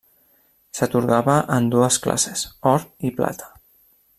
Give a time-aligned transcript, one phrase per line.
[0.77, 3.53] S'atorgava en dues classes, Or i Plata.